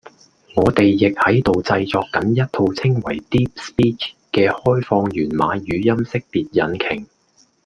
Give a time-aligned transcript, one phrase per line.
[0.55, 6.39] 我哋亦喺度製作緊一套稱為 Deep Speech 嘅開放源碼語音識別
[6.71, 7.07] 引擎